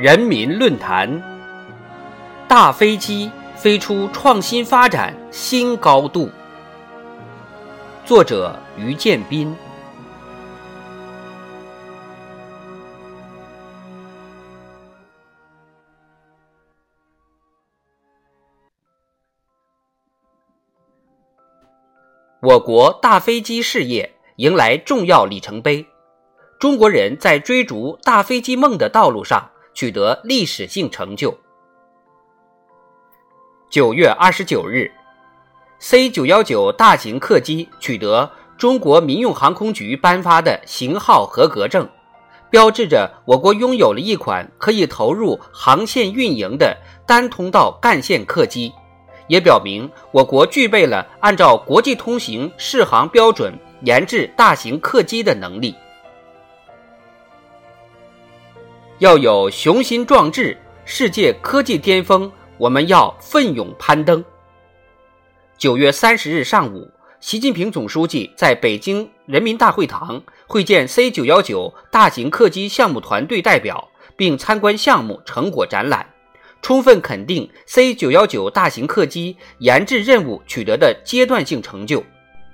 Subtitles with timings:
[0.00, 1.22] 人民论坛：
[2.48, 6.30] 大飞机飞出创新发展新高度。
[8.06, 9.54] 作者：于建斌。
[22.40, 25.86] 我国大飞机事业迎来重要里程碑，
[26.58, 31.34] 中国人在追逐大飞机梦的道路上取得历史性成就。
[33.70, 34.92] 九月二十九日
[35.78, 41.88] ，C 九幺九大型客机取得中国民用航空局颁发的型号合格证，
[42.50, 46.76] 标志着我国拥有了一款可以投入航线运营的
[47.06, 48.70] 单通道干线客机。
[49.28, 55.74] 也表明我国具备了按照国际通行适航标准研制大型客机的能力。
[59.00, 64.22] 要有雄心壮志，世界科技巅峰，我们要奋勇攀登。
[65.56, 66.86] 九月三十日上午，
[67.18, 76.06] 习近平总书记在北京人民大会堂会见 C 九幺九大型客机项目团队代表，并参观项目成果展览。
[76.60, 82.04] 充分肯定 C 九幺九大型客机研制任务取得的阶段性成就，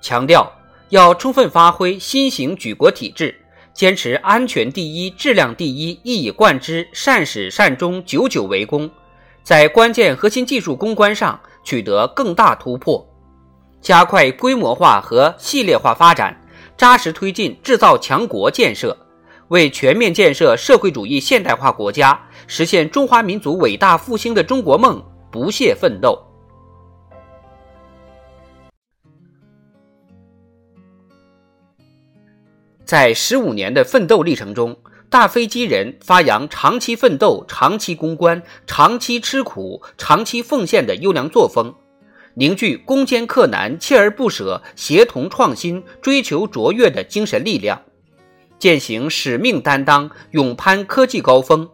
[0.00, 0.50] 强调
[0.88, 3.38] 要充分发挥新型举国体制，
[3.80, 8.90] 坚持安全第一、质量第一，一以贯之，善始善终，久久为功，
[9.42, 13.02] 在关键核心技术攻关上取得更大突破，
[13.80, 16.38] 加快规模化和系列化发展，
[16.76, 18.94] 扎实推进制造强国建设。
[19.48, 25.02] 为全面建设社会主义现代化国家，实现中华民族伟大复兴的中国梦
[25.32, 26.22] 不懈奋斗。
[32.90, 34.76] 在十五年的奋斗历程中，
[35.08, 41.72] 大飞机人发扬长期奋斗、长期攻关、长期吃苦、长期奉献的优良作风，
[42.34, 47.80] 凝聚攻坚克难、锲而不舍、协同创新、追求卓越的精神力量。
[48.58, 51.68] 践行使命担当，勇攀科技高峰，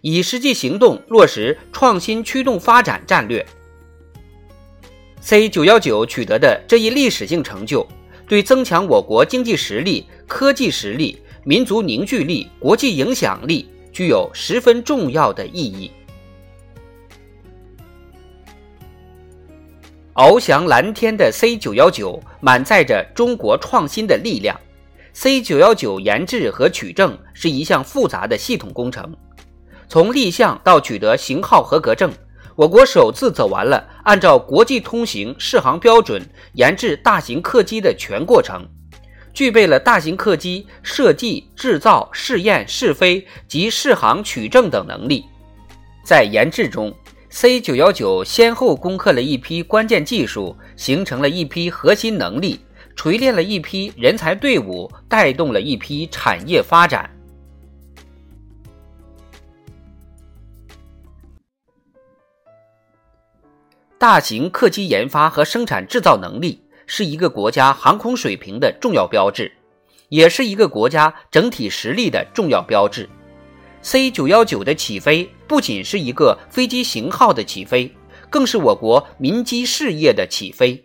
[0.00, 3.44] 以实际行动落实创新驱动发展战略。
[5.20, 7.86] C 九幺九取得的这一历史性成就，
[8.26, 15.90] 对增强我国经济实力、科技实力、民族凝聚力、国际影响力具有十分重要的意义。
[20.14, 24.58] 翱翔蓝天的 C 九幺九，满载着中国创新的力量。
[25.12, 29.14] C 九幺九研制和取证是一项复杂的系统工程，
[29.86, 32.10] 从立项到取得型号合格证，
[32.56, 38.66] 我国首次走完了按照国际通行适航标准研制大型客机的全过程，
[39.32, 45.24] 具备了大型客机设计、制造、试验、试飞及试航取证等能力。
[46.04, 46.92] 在研制中
[47.30, 52.60] ，C 九幺九先后攻克了一批关键技术，形成了一批核心能力。
[52.94, 57.10] 锤炼了一批人才队伍，带动了一批产业发展。
[63.96, 66.61] 大型客机研发和生产制造能力
[66.94, 69.50] 是一个国家航空水平的重要标志，
[70.10, 73.08] 也是一个国家整体实力的重要标志。
[73.80, 77.90] C 九幺九的起飞不仅是一个飞机型号的起飞，
[78.28, 80.84] 更是我国民机事业的起飞。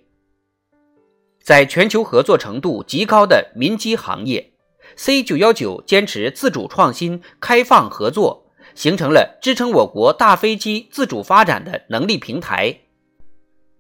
[1.44, 4.54] 在全球合作程度极高的民机行业
[4.96, 8.46] ，C 九幺九坚持自主创新、开放合作，
[8.76, 12.78] 形成了支撑我国大飞机自主发展的能力平台。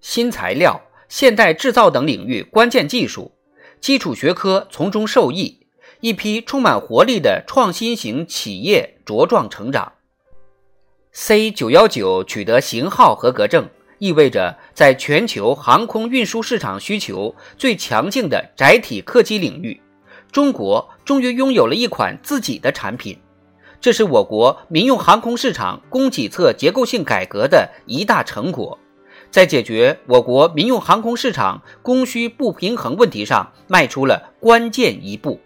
[0.02, 0.80] 新材料、
[1.10, 3.32] 现代制造等领域关键技术、
[3.80, 5.68] 基础学科从中受益，
[6.02, 9.94] 一批充满活力的创新型企业茁壮成长。
[11.12, 13.70] C 九幺九取得型号合格证。
[14.00, 19.82] 意味着，在全球航空运输市场需求最强劲的载体客机领域，
[20.32, 23.18] 中国终于拥有了一款自己的产品。
[23.82, 28.78] 这是我国民用航空市场供给侧结构性改革的一大成果，
[29.38, 35.40] 在解决我国民用航空市场供需不平衡问题上迈出了关键一步。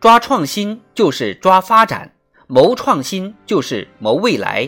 [0.00, 2.14] 抓创新就是抓发展，
[2.46, 4.66] 谋创新就是谋未来。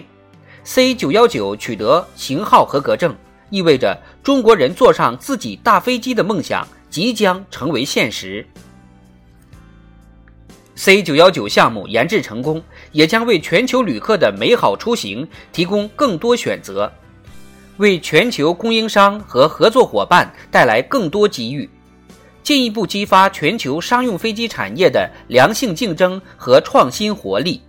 [0.65, 3.17] C 九幺九取得型号合格证，
[3.49, 8.47] 意味着中国人坐上自己大飞机的梦想即将成为现实。
[10.76, 16.93] C 九幺九项目研制成功，也将为全球旅客的美好出行提供更多选择，
[17.76, 21.71] 为全球供应商和合作伙伴带来更多机遇，
[22.43, 27.62] 进一步激发全球商用飞机产业的良性竞争和创新活力。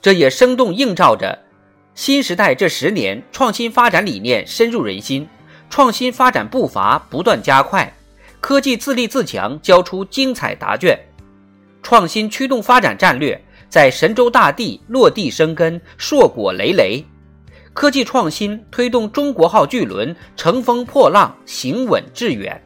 [0.00, 1.38] 这也生动映照着
[1.94, 5.28] 新时代这十年创新发展理念深入人心，
[5.68, 7.94] 创新发展步伐不断加快，
[8.40, 10.98] 科技自立自强交出精彩答卷。
[11.84, 13.38] 创新驱动发展战略
[13.68, 17.04] 在神州大地落地生根，硕果累累。
[17.74, 22.60] 科技创新推动中国号巨轮乘风破浪，行稳致远。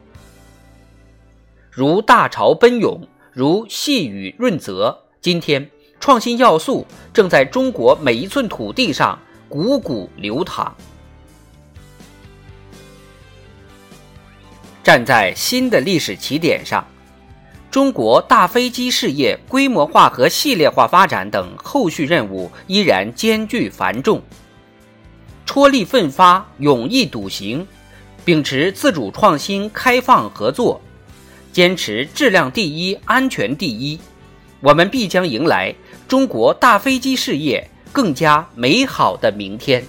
[1.69, 4.97] 如大潮奔涌，如细雨润泽。
[5.19, 5.69] 今天，
[5.99, 9.19] 创新要素正在中国每一寸土地上
[9.49, 10.73] 汩汩流淌。
[14.81, 16.87] 站在新的历史起点上。
[17.71, 24.19] 中国大飞机事业规模化和系列化发展等后续任务依然艰巨繁重，
[25.45, 27.67] 踔厉奋发，勇毅笃行，
[28.25, 30.81] 秉持自主创新、开放合作，
[31.51, 33.99] 坚持质量第一、安全第一，
[34.61, 35.75] 我们必将迎来
[36.07, 39.85] 中国大飞机事业更加美好的明天。